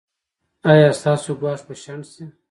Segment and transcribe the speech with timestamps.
[0.71, 2.23] ایا ستاسو ګواښ به شنډ شي؟